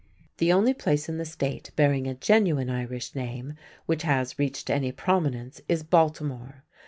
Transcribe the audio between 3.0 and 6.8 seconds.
name which has reached any prominence is Baltimore.